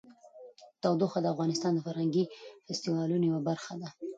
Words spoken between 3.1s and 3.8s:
یوه برخه